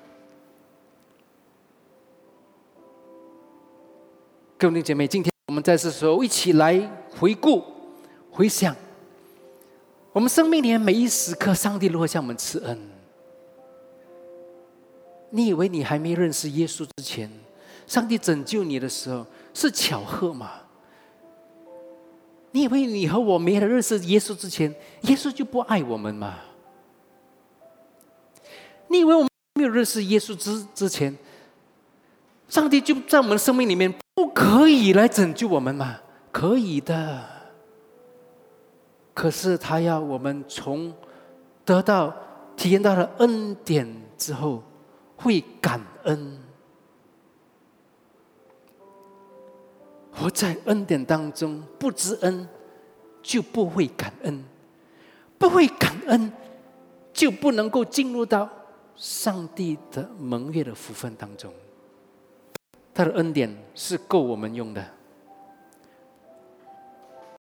[4.58, 6.80] 各位姐妹，今天我们在这时候一起来
[7.18, 7.64] 回顾、
[8.32, 8.76] 回想
[10.12, 12.80] 我们生命里的每一时刻，上帝都会向我们赐恩。
[15.30, 17.30] 你以为你还没认识耶稣之前，
[17.86, 20.52] 上帝拯救你的时候是巧合吗？
[22.52, 26.40] 你以为你和我没有认识耶稣之前，耶稣就不爱我们吗？
[28.96, 31.14] 你以为我们没有认识耶稣之之前，
[32.48, 35.98] 上帝就在我们生命里面不可以来拯救我们吗？
[36.32, 37.22] 可以的。
[39.14, 40.94] 可是他要我们从
[41.66, 42.14] 得到、
[42.56, 43.86] 体验到了恩典
[44.18, 44.64] 之后，
[45.18, 46.40] 会感恩，
[50.14, 52.48] 活在恩典当中，不知恩
[53.22, 54.42] 就不会感恩，
[55.38, 56.32] 不会感恩
[57.12, 58.50] 就不能够进入到
[58.96, 61.54] 上帝的蒙悦的福分当中。
[62.94, 64.86] 他的恩典是够我们用的。